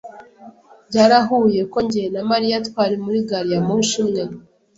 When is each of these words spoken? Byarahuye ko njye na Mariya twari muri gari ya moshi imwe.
Byarahuye 0.87 1.61
ko 1.71 1.77
njye 1.85 2.03
na 2.13 2.21
Mariya 2.31 2.57
twari 2.67 2.95
muri 3.03 3.19
gari 3.29 3.49
ya 3.53 3.61
moshi 3.67 3.95
imwe. 4.03 4.21